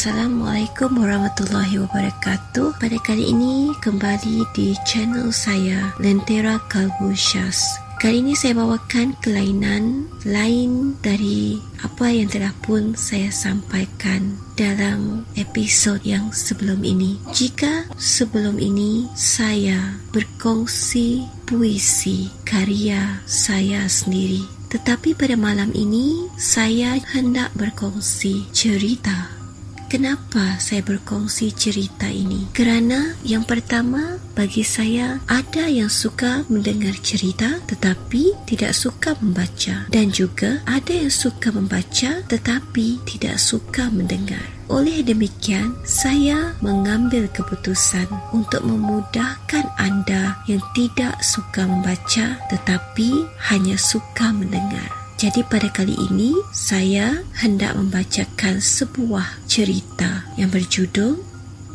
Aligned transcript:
Assalamualaikum 0.00 0.96
warahmatullahi 0.96 1.76
wabarakatuh. 1.84 2.80
Pada 2.80 2.96
kali 3.04 3.36
ini 3.36 3.76
kembali 3.84 4.48
di 4.56 4.72
channel 4.88 5.28
saya 5.28 5.92
Lentera 6.00 6.56
Kalbu 6.72 7.12
Syas. 7.12 7.60
Kali 8.00 8.24
ini 8.24 8.32
saya 8.32 8.56
bawakan 8.56 9.12
kelainan 9.20 10.08
lain 10.24 10.96
dari 11.04 11.60
apa 11.84 12.08
yang 12.08 12.32
telah 12.32 12.48
pun 12.64 12.96
saya 12.96 13.28
sampaikan 13.28 14.40
dalam 14.56 15.28
episod 15.36 16.00
yang 16.00 16.32
sebelum 16.32 16.80
ini. 16.80 17.20
Jika 17.36 17.92
sebelum 18.00 18.56
ini 18.56 19.04
saya 19.12 20.00
berkongsi 20.16 21.28
puisi 21.44 22.32
karya 22.48 23.20
saya 23.28 23.84
sendiri, 23.84 24.48
tetapi 24.72 25.12
pada 25.12 25.36
malam 25.36 25.68
ini 25.76 26.24
saya 26.40 26.96
hendak 27.12 27.52
berkongsi 27.52 28.48
cerita 28.56 29.39
Kenapa 29.90 30.54
saya 30.62 30.86
berkongsi 30.86 31.50
cerita 31.50 32.06
ini? 32.06 32.46
Kerana 32.54 33.18
yang 33.26 33.42
pertama, 33.42 34.22
bagi 34.38 34.62
saya 34.62 35.18
ada 35.26 35.66
yang 35.66 35.90
suka 35.90 36.46
mendengar 36.46 36.94
cerita 37.02 37.58
tetapi 37.66 38.38
tidak 38.46 38.70
suka 38.70 39.18
membaca 39.18 39.90
dan 39.90 40.14
juga 40.14 40.62
ada 40.70 40.94
yang 40.94 41.10
suka 41.10 41.50
membaca 41.50 42.22
tetapi 42.22 43.02
tidak 43.02 43.42
suka 43.42 43.90
mendengar. 43.90 44.46
Oleh 44.70 45.02
demikian, 45.02 45.74
saya 45.82 46.54
mengambil 46.62 47.26
keputusan 47.34 48.06
untuk 48.30 48.62
memudahkan 48.62 49.66
anda 49.74 50.38
yang 50.46 50.62
tidak 50.70 51.18
suka 51.18 51.66
membaca 51.66 52.38
tetapi 52.46 53.26
hanya 53.50 53.74
suka 53.74 54.30
mendengar. 54.30 54.99
Jadi 55.20 55.44
pada 55.44 55.68
kali 55.68 55.92
ini 56.08 56.32
saya 56.48 57.12
hendak 57.44 57.76
membacakan 57.76 58.56
sebuah 58.56 59.44
cerita 59.44 60.24
yang 60.40 60.48
berjudul 60.48 61.28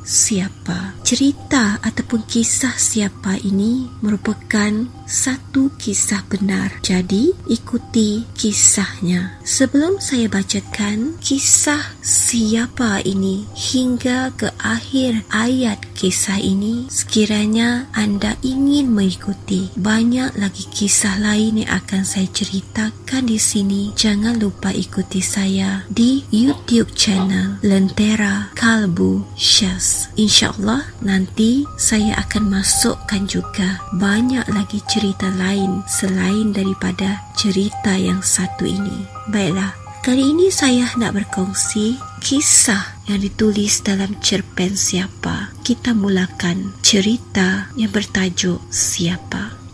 Siapa. 0.06 1.02
Cerita 1.02 1.82
ataupun 1.82 2.30
kisah 2.30 2.78
siapa 2.78 3.42
ini 3.42 3.90
merupakan 4.06 4.70
satu 5.06 5.70
kisah 5.78 6.26
benar. 6.26 6.74
Jadi 6.82 7.32
ikuti 7.46 8.26
kisahnya. 8.34 9.38
Sebelum 9.46 10.02
saya 10.02 10.26
bacakan 10.26 11.22
kisah 11.22 11.82
siapa 12.02 13.06
ini 13.06 13.46
hingga 13.54 14.34
ke 14.34 14.50
akhir 14.58 15.22
ayat 15.30 15.78
kisah 15.94 16.42
ini, 16.42 16.90
sekiranya 16.90 17.86
anda 17.94 18.34
ingin 18.42 18.90
mengikuti 18.90 19.70
banyak 19.78 20.34
lagi 20.36 20.66
kisah 20.74 21.22
lain 21.22 21.62
yang 21.62 21.72
akan 21.78 22.02
saya 22.02 22.26
ceritakan 22.34 23.30
di 23.30 23.38
sini, 23.38 23.94
jangan 23.94 24.42
lupa 24.42 24.74
ikuti 24.74 25.22
saya 25.22 25.86
di 25.88 26.26
YouTube 26.34 26.92
channel 26.98 27.62
Lentera 27.62 28.50
Kalbu 28.58 29.22
Syas. 29.38 30.10
InsyaAllah 30.18 30.84
nanti 31.06 31.64
saya 31.78 32.18
akan 32.26 32.60
masukkan 32.60 33.22
juga 33.30 33.78
banyak 33.96 34.44
lagi 34.50 34.82
cerita 34.82 34.95
lain 35.36 35.84
selain 35.90 36.56
daripada 36.56 37.20
cerita 37.36 37.96
yang 38.00 38.24
satu 38.24 38.64
ini. 38.64 39.04
Baiklah, 39.28 39.76
kali 40.06 40.32
ini 40.32 40.48
saya 40.48 40.88
nak 40.96 41.20
berkongsi 41.20 42.00
kisah 42.24 42.96
yang 43.12 43.20
ditulis 43.20 43.84
dalam 43.84 44.16
cerpen 44.24 44.74
siapa. 44.74 45.52
Kita 45.62 45.92
mulakan 45.92 46.72
cerita 46.80 47.70
yang 47.76 47.92
bertajuk 47.92 48.62
Siapa. 48.72 49.65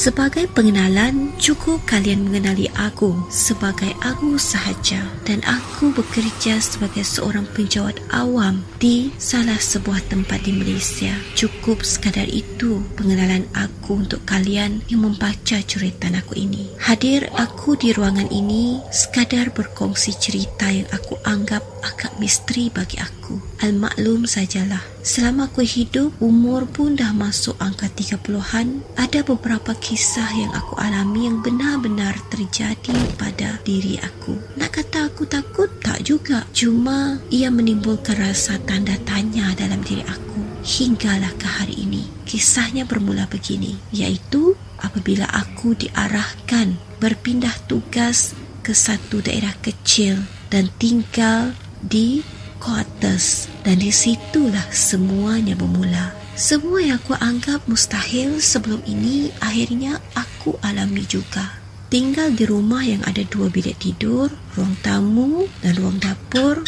Sebagai 0.00 0.48
pengenalan, 0.56 1.36
cukup 1.36 1.84
kalian 1.84 2.24
mengenali 2.24 2.72
aku 2.72 3.20
sebagai 3.28 3.92
aku 4.00 4.40
sahaja 4.40 5.04
dan 5.28 5.44
aku 5.44 5.92
bekerja 5.92 6.56
sebagai 6.56 7.04
seorang 7.04 7.44
penjawat 7.52 8.00
awam 8.08 8.64
di 8.80 9.12
salah 9.20 9.60
sebuah 9.60 10.00
tempat 10.08 10.40
di 10.48 10.56
Malaysia. 10.56 11.12
Cukup 11.36 11.84
sekadar 11.84 12.24
itu 12.32 12.80
pengenalan 12.96 13.44
aku 13.52 14.00
untuk 14.00 14.24
kalian 14.24 14.80
yang 14.88 15.04
membaca 15.04 15.60
cerita 15.60 16.08
aku 16.08 16.32
ini. 16.32 16.72
Hadir 16.80 17.28
aku 17.36 17.76
di 17.76 17.92
ruangan 17.92 18.32
ini 18.32 18.80
sekadar 18.88 19.52
berkongsi 19.52 20.16
cerita 20.16 20.72
yang 20.72 20.88
aku 20.96 21.20
anggap 21.28 21.60
agak 21.84 22.16
misteri 22.16 22.72
bagi 22.72 22.96
aku. 22.96 23.19
Al-maklum 23.60 24.24
sajalah. 24.24 24.80
Selama 25.04 25.52
aku 25.52 25.62
hidup, 25.62 26.16
umur 26.18 26.64
pun 26.66 26.96
dah 26.96 27.12
masuk 27.12 27.54
angka 27.60 27.92
30-an, 27.92 28.82
ada 28.96 29.20
beberapa 29.20 29.76
kisah 29.76 30.32
yang 30.34 30.52
aku 30.56 30.80
alami 30.80 31.28
yang 31.28 31.44
benar-benar 31.44 32.16
terjadi 32.32 32.96
pada 33.20 33.60
diri 33.62 34.00
aku. 34.00 34.40
Nak 34.56 34.70
kata 34.72 35.12
aku 35.12 35.28
takut? 35.28 35.68
Tak 35.84 36.02
juga. 36.02 36.48
Cuma 36.56 37.20
ia 37.28 37.52
menimbulkan 37.52 38.16
rasa 38.16 38.56
tanda 38.64 38.96
tanya 39.04 39.52
dalam 39.54 39.84
diri 39.84 40.02
aku. 40.08 40.40
Hinggalah 40.64 41.36
ke 41.36 41.46
hari 41.46 41.84
ini. 41.84 42.04
Kisahnya 42.24 42.86
bermula 42.86 43.26
begini, 43.26 43.76
iaitu 43.90 44.54
apabila 44.80 45.28
aku 45.28 45.76
diarahkan 45.76 46.78
berpindah 47.00 47.52
tugas 47.68 48.32
ke 48.60 48.76
satu 48.76 49.24
daerah 49.24 49.56
kecil 49.64 50.20
dan 50.52 50.68
tinggal 50.76 51.56
di 51.80 52.20
quarters 52.60 53.48
dan 53.64 53.80
di 53.80 53.88
situlah 53.88 54.68
semuanya 54.70 55.56
bermula. 55.56 56.12
Semua 56.36 56.84
yang 56.84 57.00
aku 57.00 57.16
anggap 57.16 57.64
mustahil 57.66 58.38
sebelum 58.38 58.84
ini 58.84 59.32
akhirnya 59.40 59.98
aku 60.14 60.56
alami 60.62 61.02
juga. 61.08 61.58
Tinggal 61.90 62.38
di 62.38 62.46
rumah 62.46 62.86
yang 62.86 63.02
ada 63.02 63.26
dua 63.26 63.50
bilik 63.50 63.74
tidur, 63.82 64.30
ruang 64.54 64.78
tamu 64.78 65.50
dan 65.58 65.74
ruang 65.74 65.98
dapur 65.98 66.62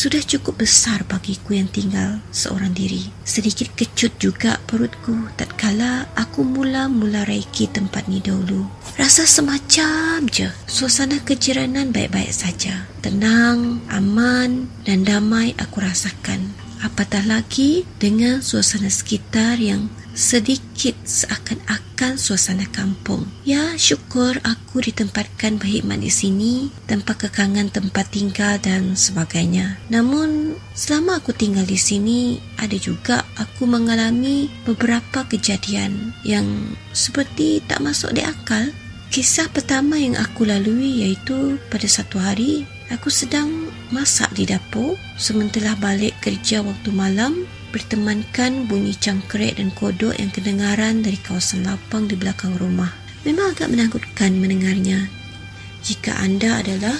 sudah 0.00 0.24
cukup 0.24 0.64
besar 0.64 1.04
bagiku 1.04 1.52
yang 1.52 1.68
tinggal 1.68 2.24
seorang 2.32 2.72
diri. 2.72 3.12
Sedikit 3.20 3.68
kecut 3.76 4.16
juga 4.16 4.56
perutku 4.64 5.28
tatkala 5.36 6.08
aku 6.16 6.40
mula-mula 6.40 7.28
reiki 7.28 7.68
tempat 7.68 8.08
ni 8.08 8.24
dahulu. 8.24 8.64
Rasa 8.96 9.28
semacam 9.28 10.24
je 10.32 10.48
suasana 10.64 11.20
kejiranan 11.20 11.92
baik-baik 11.92 12.32
saja. 12.32 12.88
Tenang, 13.04 13.84
aman 13.92 14.72
dan 14.88 15.04
damai 15.04 15.52
aku 15.60 15.84
rasakan. 15.84 16.48
Apatah 16.80 17.28
lagi 17.28 17.84
dengan 18.00 18.40
suasana 18.40 18.88
sekitar 18.88 19.60
yang 19.60 19.92
sedikit 20.14 20.96
seakan-akan 21.06 22.18
suasana 22.18 22.66
kampung. 22.70 23.26
Ya, 23.46 23.76
syukur 23.76 24.38
aku 24.42 24.82
ditempatkan 24.82 25.58
berkhidmat 25.60 26.00
di 26.02 26.12
sini, 26.12 26.54
tempat 26.86 27.28
kekangan 27.28 27.70
tempat 27.70 28.10
tinggal 28.10 28.58
dan 28.62 28.94
sebagainya. 28.98 29.78
Namun, 29.92 30.58
selama 30.74 31.22
aku 31.22 31.34
tinggal 31.34 31.66
di 31.66 31.78
sini, 31.78 32.40
ada 32.58 32.76
juga 32.78 33.26
aku 33.38 33.66
mengalami 33.66 34.50
beberapa 34.66 35.26
kejadian 35.26 36.14
yang 36.26 36.46
seperti 36.92 37.62
tak 37.66 37.82
masuk 37.82 38.14
di 38.14 38.22
akal. 38.24 38.70
Kisah 39.10 39.50
pertama 39.50 39.98
yang 39.98 40.14
aku 40.14 40.46
lalui 40.46 41.02
iaitu 41.02 41.58
pada 41.66 41.90
satu 41.90 42.22
hari 42.22 42.62
aku 42.90 43.08
sedang 43.08 43.70
masak 43.94 44.34
di 44.34 44.44
dapur 44.50 44.98
sementara 45.14 45.78
balik 45.78 46.18
kerja 46.18 46.60
waktu 46.60 46.90
malam 46.90 47.46
bertemankan 47.70 48.66
bunyi 48.66 48.98
cangkrik 48.98 49.56
dan 49.56 49.70
kodok 49.70 50.14
yang 50.18 50.30
kedengaran 50.34 51.06
dari 51.06 51.16
kawasan 51.22 51.62
lapang 51.62 52.10
di 52.10 52.18
belakang 52.18 52.58
rumah. 52.58 52.90
Memang 53.22 53.54
agak 53.54 53.70
menakutkan 53.70 54.34
mendengarnya. 54.34 55.06
Jika 55.86 56.18
anda 56.18 56.60
adalah 56.60 56.98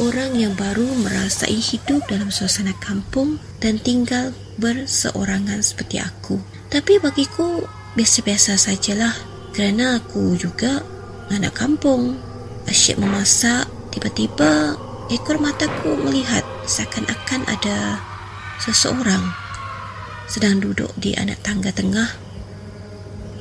orang 0.00 0.40
yang 0.40 0.56
baru 0.56 0.88
merasai 1.04 1.58
hidup 1.58 2.08
dalam 2.08 2.32
suasana 2.32 2.72
kampung 2.80 3.36
dan 3.60 3.76
tinggal 3.76 4.32
berseorangan 4.56 5.60
seperti 5.60 6.00
aku. 6.00 6.40
Tapi 6.72 6.96
bagiku 7.02 7.66
biasa-biasa 7.92 8.56
sajalah 8.56 9.12
kerana 9.52 10.00
aku 10.00 10.38
juga 10.38 10.80
anak 11.28 11.54
kampung. 11.58 12.16
Asyik 12.68 13.00
memasak, 13.00 13.64
tiba-tiba 13.98 14.78
ekor 15.10 15.42
mataku 15.42 15.98
melihat 15.98 16.46
seakan-akan 16.70 17.42
ada 17.50 17.98
seseorang 18.62 19.34
sedang 20.30 20.62
duduk 20.62 20.94
di 20.94 21.18
anak 21.18 21.42
tangga 21.42 21.74
tengah 21.74 22.06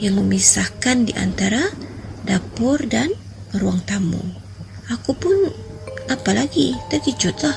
yang 0.01 0.17
memisahkan 0.17 1.05
di 1.05 1.13
antara 1.13 1.61
dapur 2.25 2.81
dan 2.89 3.13
ruang 3.53 3.85
tamu. 3.85 4.17
Aku 4.89 5.13
pun 5.13 5.53
apa 6.09 6.33
lagi 6.33 6.73
terkejutlah. 6.89 7.53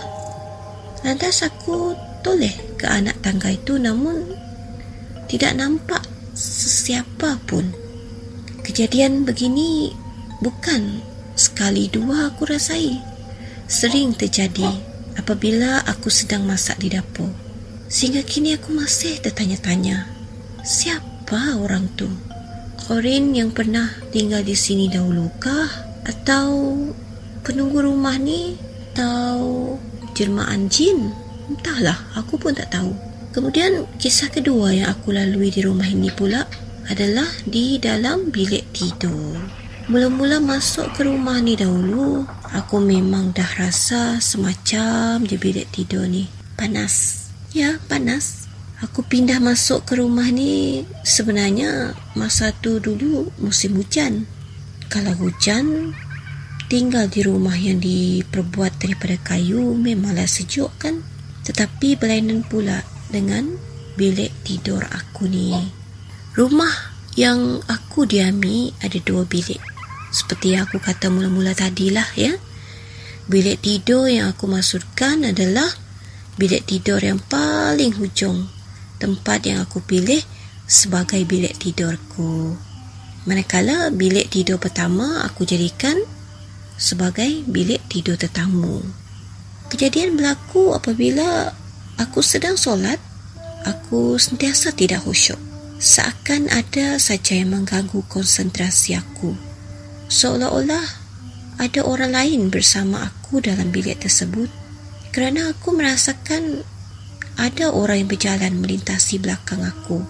Lantas 1.00 1.40
aku 1.40 1.96
toleh 2.20 2.52
ke 2.76 2.84
anak 2.84 3.16
tangga 3.24 3.48
itu 3.48 3.80
namun 3.80 4.28
tidak 5.24 5.56
nampak 5.56 6.04
sesiapa 6.36 7.40
pun. 7.48 7.64
Kejadian 8.60 9.24
begini 9.24 9.88
bukan 10.44 11.09
sekali 11.40 11.88
dua 11.88 12.28
aku 12.28 12.44
rasai. 12.44 13.00
Sering 13.64 14.12
terjadi 14.12 14.68
apabila 15.16 15.80
aku 15.88 16.12
sedang 16.12 16.44
masak 16.44 16.76
di 16.84 16.92
dapur. 16.92 17.32
Sehingga 17.88 18.20
kini 18.20 18.54
aku 18.54 18.76
masih 18.76 19.18
tertanya-tanya, 19.24 20.04
siapa 20.60 21.56
orang 21.56 21.88
tu? 21.96 22.06
Korin 22.84 23.32
yang 23.32 23.50
pernah 23.56 23.88
tinggal 24.12 24.44
di 24.44 24.52
sini 24.52 24.92
dahulukah? 24.92 25.88
Atau 26.04 26.76
penunggu 27.40 27.88
rumah 27.88 28.20
ni? 28.20 28.60
Atau 28.92 29.74
jelmaan 30.12 30.68
jin? 30.68 31.10
Entahlah, 31.48 31.98
aku 32.14 32.36
pun 32.36 32.52
tak 32.52 32.70
tahu. 32.70 32.92
Kemudian 33.30 33.86
kisah 33.98 34.28
kedua 34.30 34.74
yang 34.74 34.90
aku 34.90 35.14
lalui 35.14 35.54
di 35.54 35.62
rumah 35.62 35.86
ini 35.86 36.10
pula 36.10 36.46
adalah 36.90 37.26
di 37.46 37.78
dalam 37.78 38.34
bilik 38.34 38.74
tidur. 38.74 39.38
Mula-mula 39.88 40.42
masuk 40.42 40.92
ke 40.92 41.08
rumah 41.08 41.40
ni 41.40 41.56
dahulu, 41.56 42.28
aku 42.52 42.82
memang 42.84 43.32
dah 43.32 43.48
rasa 43.56 44.20
semacam 44.20 45.24
di 45.24 45.40
bilik 45.40 45.72
tidur 45.72 46.04
ni. 46.04 46.28
Panas. 46.60 47.26
Ya, 47.56 47.80
panas. 47.88 48.50
Aku 48.80 49.04
pindah 49.04 49.40
masuk 49.40 49.84
ke 49.88 50.00
rumah 50.00 50.28
ni 50.28 50.84
sebenarnya 51.04 51.96
masa 52.12 52.52
tu 52.52 52.80
dulu 52.80 53.28
musim 53.40 53.76
hujan. 53.76 54.24
Kalau 54.88 55.12
hujan, 55.20 55.96
tinggal 56.72 57.08
di 57.08 57.20
rumah 57.24 57.56
yang 57.56 57.76
diperbuat 57.80 58.80
daripada 58.80 59.16
kayu 59.20 59.76
memanglah 59.76 60.24
sejuk 60.24 60.72
kan? 60.80 61.04
Tetapi 61.44 61.96
berlainan 62.00 62.40
pula 62.44 62.80
dengan 63.12 63.52
bilik 64.00 64.32
tidur 64.48 64.80
aku 64.86 65.28
ni. 65.28 65.52
Rumah 66.32 66.74
yang 67.18 67.60
aku 67.68 68.08
diami 68.08 68.72
ada 68.80 68.96
dua 69.02 69.28
bilik. 69.28 69.69
Seperti 70.10 70.58
yang 70.58 70.66
aku 70.66 70.82
kata 70.82 71.06
mula-mula 71.08 71.54
tadilah 71.54 72.06
ya. 72.18 72.34
Bilik 73.30 73.62
tidur 73.62 74.10
yang 74.10 74.34
aku 74.34 74.50
masukkan 74.50 75.22
adalah 75.22 75.70
bilik 76.34 76.66
tidur 76.66 76.98
yang 76.98 77.22
paling 77.30 77.94
hujung. 77.94 78.50
Tempat 78.98 79.46
yang 79.46 79.62
aku 79.62 79.78
pilih 79.80 80.18
sebagai 80.66 81.22
bilik 81.22 81.54
tidurku. 81.56 82.58
Manakala 83.24 83.94
bilik 83.94 84.34
tidur 84.34 84.58
pertama 84.58 85.22
aku 85.22 85.46
jadikan 85.46 85.94
sebagai 86.74 87.46
bilik 87.46 87.78
tidur 87.86 88.18
tetamu. 88.18 88.82
Kejadian 89.70 90.18
berlaku 90.18 90.74
apabila 90.74 91.54
aku 92.00 92.18
sedang 92.24 92.58
solat, 92.58 92.98
aku 93.62 94.18
sentiasa 94.18 94.74
tidak 94.74 95.06
khusyuk. 95.06 95.38
Seakan 95.80 96.50
ada 96.50 96.98
saja 96.98 97.38
yang 97.38 97.54
mengganggu 97.54 98.02
konsentrasi 98.10 98.98
aku. 98.98 99.49
Seolah-olah 100.10 100.84
ada 101.62 101.80
orang 101.86 102.12
lain 102.12 102.50
bersama 102.50 103.06
aku 103.06 103.38
dalam 103.38 103.70
bilik 103.70 104.02
tersebut 104.02 104.50
kerana 105.14 105.54
aku 105.54 105.70
merasakan 105.70 106.66
ada 107.38 107.70
orang 107.70 108.04
yang 108.04 108.10
berjalan 108.10 108.52
melintasi 108.58 109.22
belakang 109.22 109.62
aku. 109.62 110.02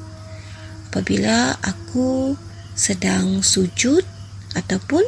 Apabila 0.91 1.55
aku 1.63 2.35
sedang 2.75 3.45
sujud 3.45 4.03
ataupun 4.59 5.05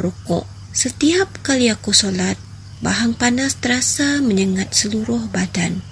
rukuk. 0.00 0.46
Setiap 0.72 1.42
kali 1.42 1.68
aku 1.68 1.90
solat, 1.90 2.38
Bahang 2.78 3.18
panas 3.18 3.58
terasa 3.58 4.22
menyengat 4.22 4.70
seluruh 4.70 5.26
badan 5.34 5.82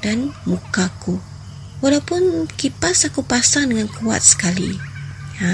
dan 0.00 0.32
mukaku. 0.48 1.20
Walaupun 1.84 2.48
kipas 2.56 3.04
aku 3.04 3.20
pasang 3.20 3.68
dengan 3.68 3.84
kuat 3.92 4.24
sekali. 4.24 4.72
Ha, 5.44 5.52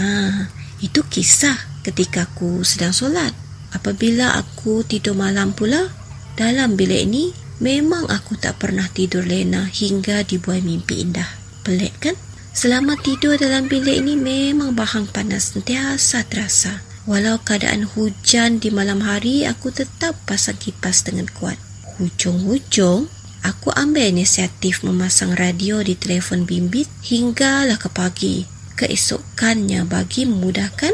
itu 0.79 1.03
kisah 1.11 1.59
ketika 1.83 2.27
aku 2.27 2.63
sedang 2.67 2.95
solat. 2.95 3.31
Apabila 3.75 4.39
aku 4.39 4.81
tidur 4.87 5.13
malam 5.13 5.53
pula, 5.53 5.93
dalam 6.39 6.79
bilik 6.79 7.05
ini 7.05 7.35
memang 7.61 8.09
aku 8.09 8.39
tak 8.39 8.63
pernah 8.63 8.87
tidur 8.89 9.27
lena 9.27 9.67
hingga 9.67 10.25
dibuai 10.25 10.63
mimpi 10.63 11.05
indah. 11.05 11.29
Pelik 11.67 11.95
kan? 12.01 12.17
Selama 12.55 12.99
tidur 12.99 13.39
dalam 13.39 13.71
bilik 13.71 14.03
ini 14.03 14.19
memang 14.19 14.75
bahang 14.75 15.07
panas 15.07 15.55
sentiasa 15.55 16.27
terasa. 16.27 16.83
Walau 17.09 17.41
keadaan 17.41 17.89
hujan 17.89 18.61
di 18.61 18.69
malam 18.69 19.01
hari, 19.01 19.49
aku 19.49 19.73
tetap 19.73 20.13
pasang 20.29 20.61
kipas 20.61 21.09
dengan 21.09 21.25
kuat. 21.33 21.57
Hujung-hujung, 21.97 23.09
aku 23.41 23.69
ambil 23.73 24.13
inisiatif 24.13 24.85
memasang 24.85 25.33
radio 25.33 25.81
di 25.81 25.97
telefon 25.97 26.45
bimbit 26.45 26.85
hinggalah 27.07 27.81
ke 27.81 27.89
pagi. 27.89 28.45
Keesokannya 28.77 29.89
bagi 29.89 30.29
memudahkan, 30.29 30.93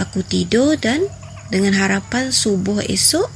aku 0.00 0.24
tidur 0.24 0.76
dan 0.80 1.04
dengan 1.52 1.76
harapan 1.76 2.34
subuh 2.34 2.82
esok 2.84 3.28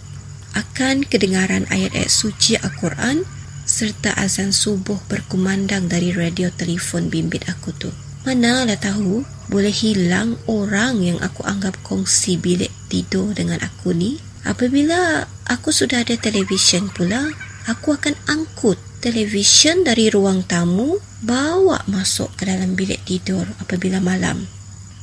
akan 0.56 1.06
kedengaran 1.06 1.66
ayat-ayat 1.70 2.10
suci 2.10 2.58
Al-Quran 2.58 3.22
serta 3.70 4.18
azan 4.18 4.50
subuh 4.50 4.98
berkumandang 5.06 5.86
dari 5.86 6.10
radio 6.10 6.50
telefon 6.50 7.06
bimbit 7.06 7.46
aku 7.46 7.70
tu. 7.70 7.90
Manalah 8.26 8.76
tahu 8.76 9.24
boleh 9.48 9.72
hilang 9.72 10.36
orang 10.50 11.00
yang 11.00 11.18
aku 11.22 11.46
anggap 11.46 11.78
kongsi 11.86 12.36
bilik 12.36 12.68
tidur 12.90 13.32
dengan 13.32 13.62
aku 13.62 13.94
ni. 13.94 14.18
Apabila 14.44 15.24
aku 15.46 15.70
sudah 15.70 16.02
ada 16.02 16.18
televisyen 16.18 16.90
pula, 16.90 17.30
aku 17.70 17.96
akan 17.96 18.12
angkut 18.28 18.76
televisyen 19.00 19.86
dari 19.86 20.12
ruang 20.12 20.44
tamu 20.44 21.00
bawa 21.24 21.80
masuk 21.88 22.28
ke 22.36 22.44
dalam 22.44 22.76
bilik 22.76 23.00
tidur 23.08 23.48
apabila 23.62 24.02
malam. 24.02 24.44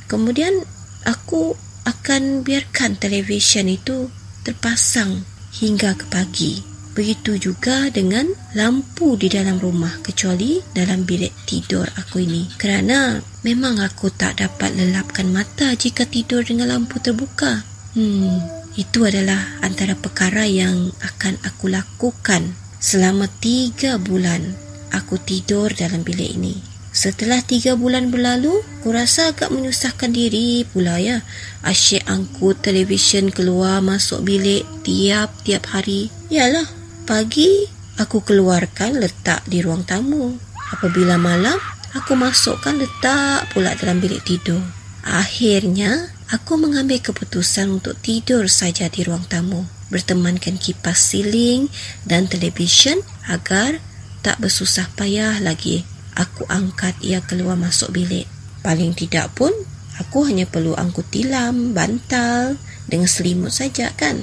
Kemudian 0.06 0.62
aku 1.08 1.56
akan 1.88 2.44
biarkan 2.44 3.00
televisyen 3.00 3.72
itu 3.72 4.12
terpasang 4.44 5.24
hingga 5.56 5.96
ke 5.96 6.04
pagi. 6.12 6.54
Begitu 6.92 7.38
juga 7.38 7.88
dengan 7.94 8.26
lampu 8.58 9.14
di 9.14 9.30
dalam 9.30 9.56
rumah 9.62 10.02
kecuali 10.02 10.58
dalam 10.74 11.06
bilik 11.06 11.30
tidur 11.46 11.86
aku 11.86 12.26
ini. 12.26 12.50
Kerana 12.58 13.16
memang 13.46 13.78
aku 13.80 14.10
tak 14.12 14.42
dapat 14.42 14.74
lelapkan 14.74 15.30
mata 15.30 15.72
jika 15.78 16.04
tidur 16.04 16.42
dengan 16.42 16.74
lampu 16.74 16.98
terbuka. 16.98 17.62
Hmm, 17.94 18.42
itu 18.74 19.06
adalah 19.06 19.62
antara 19.62 19.94
perkara 19.94 20.42
yang 20.44 20.90
akan 21.00 21.38
aku 21.46 21.70
lakukan 21.70 22.50
selama 22.82 23.30
tiga 23.38 23.94
bulan 24.02 24.42
aku 24.90 25.22
tidur 25.22 25.70
dalam 25.70 26.02
bilik 26.02 26.34
ini. 26.34 26.67
Setelah 26.88 27.44
tiga 27.44 27.76
bulan 27.76 28.08
berlalu, 28.08 28.64
aku 28.80 28.88
rasa 28.90 29.30
agak 29.36 29.52
menyusahkan 29.52 30.10
diri 30.10 30.64
pula 30.66 30.96
ya. 30.98 31.22
Asyik 31.62 32.02
angkut 32.08 32.64
televisyen 32.64 33.28
keluar 33.28 33.84
masuk 33.84 34.24
bilik 34.24 34.64
tiap-tiap 34.82 35.68
hari. 35.68 36.08
Yalah, 36.32 36.66
Pagi, 37.08 37.64
aku 37.96 38.20
keluarkan 38.20 39.00
letak 39.00 39.40
di 39.48 39.64
ruang 39.64 39.80
tamu. 39.80 40.36
Apabila 40.76 41.16
malam, 41.16 41.56
aku 41.96 42.12
masukkan 42.12 42.76
letak 42.76 43.48
pula 43.56 43.72
dalam 43.80 43.96
bilik 43.96 44.20
tidur. 44.28 44.60
Akhirnya, 45.08 46.12
aku 46.28 46.60
mengambil 46.60 47.00
keputusan 47.00 47.80
untuk 47.80 47.96
tidur 48.04 48.44
saja 48.52 48.92
di 48.92 49.08
ruang 49.08 49.24
tamu. 49.24 49.64
Bertemankan 49.88 50.60
kipas 50.60 51.00
siling 51.00 51.72
dan 52.04 52.28
televisyen 52.28 53.00
agar 53.24 53.80
tak 54.20 54.36
bersusah 54.36 54.92
payah 54.92 55.40
lagi. 55.40 55.88
Aku 56.18 56.42
angkat 56.50 56.98
ia 56.98 57.22
keluar 57.22 57.54
masuk 57.54 57.94
bilik. 57.94 58.26
Paling 58.66 58.90
tidak 58.98 59.30
pun, 59.38 59.54
aku 60.02 60.26
hanya 60.26 60.50
perlu 60.50 60.74
angkut 60.74 61.06
tilam, 61.14 61.70
bantal 61.70 62.58
dengan 62.90 63.06
selimut 63.06 63.54
saja 63.54 63.94
kan. 63.94 64.18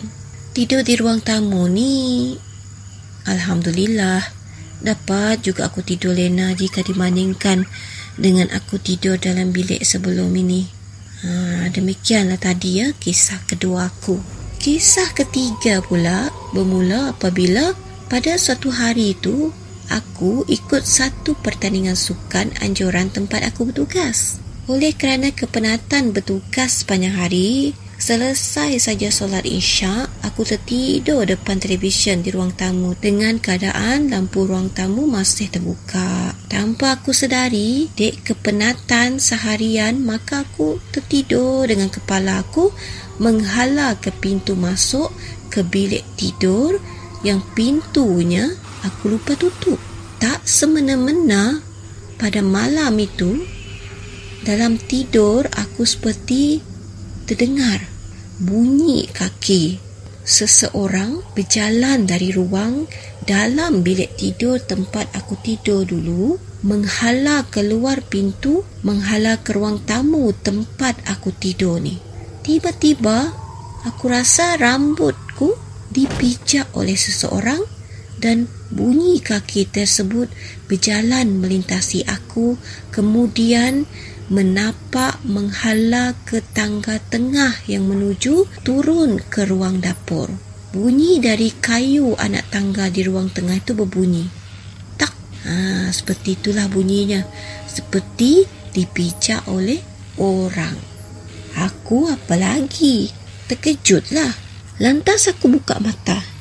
Tidur 0.51 0.83
di 0.83 0.99
ruang 0.99 1.23
tamu 1.23 1.67
ni 1.71 2.35
Alhamdulillah, 3.25 4.21
dapat 4.85 5.41
juga 5.41 5.71
aku 5.71 5.81
tidur 5.81 6.13
lena 6.13 6.53
jika 6.53 6.85
dibandingkan 6.85 7.65
dengan 8.21 8.53
aku 8.53 8.77
tidur 8.77 9.17
dalam 9.17 9.49
bilik 9.49 9.81
sebelum 9.81 10.29
ini. 10.35 10.67
Ha, 11.25 11.71
demikianlah 11.73 12.37
tadi 12.37 12.85
ya 12.85 12.93
kisah 12.93 13.41
kedua 13.49 13.89
aku. 13.89 14.21
Kisah 14.61 15.09
ketiga 15.17 15.81
pula 15.81 16.29
bermula 16.53 17.17
apabila 17.17 17.73
pada 18.05 18.37
suatu 18.37 18.69
hari 18.69 19.17
itu 19.17 19.49
aku 19.89 20.47
ikut 20.47 20.83
satu 20.83 21.37
pertandingan 21.39 21.97
sukan 21.97 22.51
anjuran 22.61 23.11
tempat 23.11 23.45
aku 23.49 23.69
bertugas. 23.69 24.39
Oleh 24.65 24.97
kerana 24.97 25.29
kepenatan 25.29 26.09
bertugas 26.09 26.81
sepanjang 26.81 27.13
hari, 27.13 27.77
Selesai 27.95 28.75
saja 28.75 29.07
solat 29.07 29.47
isyak, 29.47 30.11
aku 30.19 30.43
tertidur 30.43 31.23
depan 31.23 31.63
televisyen 31.63 32.19
di 32.19 32.27
ruang 32.27 32.51
tamu 32.51 32.91
dengan 32.91 33.39
keadaan 33.39 34.11
lampu 34.11 34.43
ruang 34.43 34.67
tamu 34.67 35.07
masih 35.07 35.47
terbuka. 35.47 36.35
Tanpa 36.51 36.99
aku 36.99 37.15
sedari, 37.15 37.87
dek 37.95 38.19
kepenatan 38.27 39.23
seharian, 39.23 40.03
maka 40.03 40.43
aku 40.43 40.75
tertidur 40.91 41.71
dengan 41.71 41.87
kepala 41.87 42.43
aku 42.43 42.75
menghala 43.23 43.95
ke 43.95 44.11
pintu 44.11 44.59
masuk 44.59 45.07
ke 45.47 45.63
bilik 45.63 46.03
tidur 46.19 46.75
yang 47.23 47.39
pintunya 47.55 48.51
aku 48.85 49.17
lupa 49.17 49.33
tutup. 49.33 49.81
Tak 50.21 50.45
semena-mena 50.45 51.59
pada 52.21 52.39
malam 52.45 52.95
itu, 53.01 53.41
dalam 54.45 54.77
tidur 54.77 55.49
aku 55.49 55.81
seperti 55.83 56.61
terdengar 57.25 57.81
bunyi 58.37 59.09
kaki 59.09 59.81
seseorang 60.21 61.25
berjalan 61.33 62.05
dari 62.05 62.29
ruang 62.29 62.85
dalam 63.25 63.81
bilik 63.81 64.13
tidur 64.17 64.61
tempat 64.61 65.09
aku 65.17 65.33
tidur 65.41 65.81
dulu 65.85 66.37
menghala 66.61 67.45
keluar 67.49 68.05
pintu 68.05 68.61
menghala 68.85 69.41
ke 69.41 69.53
ruang 69.53 69.81
tamu 69.81 70.29
tempat 70.33 70.97
aku 71.09 71.33
tidur 71.33 71.81
ni 71.81 71.97
tiba-tiba 72.45 73.33
aku 73.85 74.05
rasa 74.09 74.57
rambutku 74.61 75.57
dipijak 75.89 76.69
oleh 76.77 76.97
seseorang 76.97 77.61
dan 78.21 78.45
bunyi 78.73 79.21
kaki 79.21 79.69
tersebut 79.69 80.31
berjalan 80.65 81.37
melintasi 81.37 82.05
aku 82.05 82.57
kemudian 82.89 83.85
menapak 84.25 85.21
menghala 85.21 86.17
ke 86.25 86.41
tangga 86.41 86.97
tengah 86.97 87.53
yang 87.69 87.85
menuju 87.85 88.49
turun 88.65 89.21
ke 89.21 89.45
ruang 89.45 89.81
dapur. 89.81 90.33
Bunyi 90.73 91.21
dari 91.21 91.53
kayu 91.53 92.17
anak 92.17 92.51
tangga 92.51 92.89
di 92.89 93.05
ruang 93.05 93.31
tengah 93.31 93.55
itu 93.55 93.71
berbunyi. 93.77 94.27
Tak. 94.97 95.13
Ha, 95.47 95.87
seperti 95.93 96.35
itulah 96.35 96.67
bunyinya. 96.67 97.23
Seperti 97.69 98.43
dipijak 98.75 99.47
oleh 99.47 99.79
orang. 100.19 100.75
Aku 101.55 102.11
apa 102.11 102.35
lagi? 102.35 103.07
Terkejutlah. 103.47 104.35
Lantas 104.83 105.31
aku 105.31 105.47
buka 105.47 105.79
mata. 105.79 106.34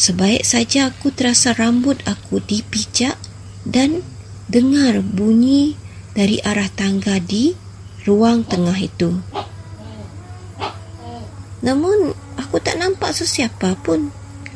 Sebaik 0.00 0.48
saja 0.48 0.88
aku 0.88 1.12
terasa 1.12 1.52
rambut 1.52 2.00
aku 2.08 2.40
dipijak 2.40 3.20
dan 3.68 4.00
dengar 4.48 5.04
bunyi 5.04 5.76
dari 6.16 6.40
arah 6.40 6.72
tangga 6.72 7.20
di 7.20 7.52
ruang 8.08 8.40
tengah 8.48 8.80
itu. 8.80 9.20
Namun, 11.60 12.16
aku 12.40 12.56
tak 12.64 12.80
nampak 12.80 13.12
sesiapa 13.12 13.76
pun. 13.84 14.08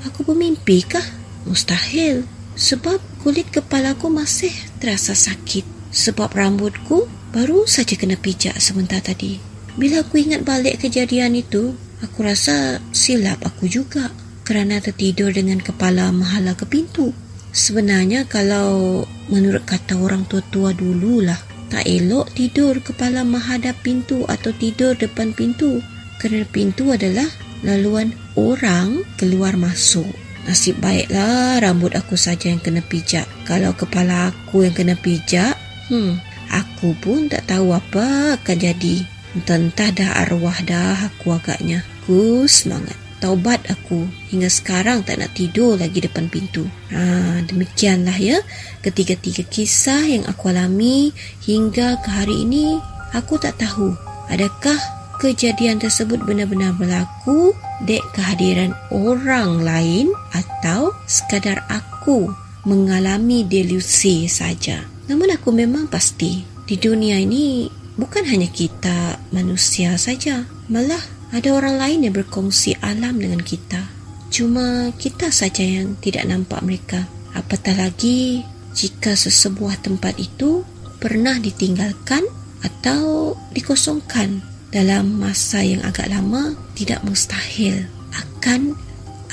Aku 0.09 0.25
bermimpi 0.25 0.81
kah? 0.81 1.05
Mustahil. 1.45 2.25
Sebab 2.57 2.97
kulit 3.21 3.53
kepalaku 3.53 4.09
masih 4.09 4.57
terasa 4.81 5.13
sakit. 5.13 5.69
Sebab 5.93 6.33
rambutku 6.33 7.05
baru 7.37 7.69
saja 7.69 8.01
kena 8.01 8.17
pijak 8.17 8.57
sebentar 8.65 9.05
tadi. 9.05 9.37
Bila 9.77 10.09
aku 10.09 10.25
ingat 10.25 10.41
balik 10.41 10.89
kejadian 10.89 11.37
itu, 11.37 11.77
aku 12.01 12.25
rasa 12.25 12.81
silap 12.97 13.45
aku 13.45 13.69
juga 13.69 14.24
kerana 14.45 14.79
tertidur 14.79 15.33
dengan 15.33 15.59
kepala 15.59 16.13
menghala 16.13 16.53
ke 16.53 16.69
pintu. 16.69 17.11
Sebenarnya 17.51 18.29
kalau 18.29 19.03
menurut 19.33 19.65
kata 19.65 19.97
orang 19.97 20.29
tua-tua 20.29 20.77
dululah, 20.77 21.39
tak 21.73 21.89
elok 21.89 22.31
tidur 22.37 22.79
kepala 22.85 23.25
menghadap 23.25 23.75
pintu 23.81 24.23
atau 24.29 24.53
tidur 24.55 24.95
depan 24.95 25.33
pintu 25.33 25.81
kerana 26.21 26.47
pintu 26.47 26.93
adalah 26.93 27.27
laluan 27.65 28.13
orang 28.37 29.03
keluar 29.17 29.57
masuk. 29.57 30.07
Nasib 30.45 30.77
baiklah 30.77 31.57
rambut 31.65 31.97
aku 31.97 32.21
saja 32.21 32.53
yang 32.53 32.61
kena 32.61 32.85
pijak. 32.85 33.25
Kalau 33.49 33.73
kepala 33.73 34.29
aku 34.29 34.69
yang 34.69 34.77
kena 34.77 34.93
pijak, 34.93 35.57
hmm, 35.89 36.21
aku 36.53 36.93
pun 37.01 37.33
tak 37.33 37.49
tahu 37.49 37.73
apa 37.73 38.37
akan 38.37 38.57
jadi. 38.61 39.09
Entah-entah 39.35 39.91
dah 39.91 40.11
arwah 40.27 40.59
dah 40.63 41.09
aku 41.09 41.33
agaknya. 41.33 41.81
Ku 42.05 42.45
semangat 42.45 43.04
taubat 43.25 43.65
aku 43.73 44.05
hingga 44.29 44.53
sekarang 44.53 45.01
tak 45.01 45.17
nak 45.17 45.33
tidur 45.33 45.81
lagi 45.81 46.05
depan 46.05 46.29
pintu. 46.29 46.69
Ha, 46.93 47.41
demikianlah 47.49 48.13
ya 48.21 48.37
ketiga-tiga 48.85 49.49
kisah 49.49 50.05
yang 50.05 50.29
aku 50.29 50.53
alami 50.53 51.09
hingga 51.49 52.05
ke 52.05 52.09
hari 52.13 52.45
ini 52.45 52.77
aku 53.17 53.41
tak 53.41 53.57
tahu 53.57 53.97
adakah 54.29 54.77
kejadian 55.25 55.81
tersebut 55.81 56.21
benar-benar 56.29 56.77
berlaku 56.77 57.57
dek 57.89 58.05
kehadiran 58.13 58.77
orang 58.93 59.65
lain 59.65 60.13
atau 60.37 60.93
sekadar 61.09 61.65
aku 61.73 62.29
mengalami 62.69 63.41
delusi 63.49 64.29
saja. 64.29 64.85
Namun 65.09 65.33
aku 65.33 65.49
memang 65.49 65.89
pasti 65.89 66.45
di 66.69 66.77
dunia 66.77 67.17
ini 67.17 67.73
bukan 67.97 68.29
hanya 68.29 68.53
kita 68.53 69.17
manusia 69.33 69.97
saja, 69.97 70.45
malah 70.69 71.01
ada 71.35 71.51
orang 71.51 71.83
lain 71.83 72.07
yang 72.07 72.15
berkongsi 72.15 72.79
alam 72.79 73.19
dengan 73.19 73.43
kita. 73.43 73.83
Cuma 74.31 74.95
kita 74.95 75.35
saja 75.35 75.67
yang 75.67 75.99
tidak 75.99 76.31
nampak 76.31 76.63
mereka. 76.63 77.11
Apatah 77.35 77.75
lagi 77.75 78.47
jika 78.71 79.19
sesebuah 79.19 79.83
tempat 79.83 80.15
itu 80.23 80.63
pernah 81.03 81.35
ditinggalkan 81.43 82.23
atau 82.63 83.35
dikosongkan 83.51 84.41
dalam 84.71 85.19
masa 85.19 85.63
yang 85.63 85.83
agak 85.83 86.07
lama 86.07 86.55
tidak 86.79 87.03
mustahil 87.03 87.83
akan 88.15 88.79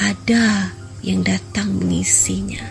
ada 0.02 0.74
yang 1.06 1.22
datang 1.22 1.70
mengisinya. 1.78 2.66